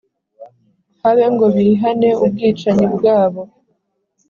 habe 1.01 1.25
ngo 1.33 1.45
bihane 1.55 2.09
ubwicanyi 2.23 2.85
bwabo 2.95 3.41